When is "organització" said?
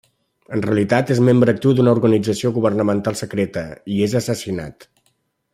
1.97-2.53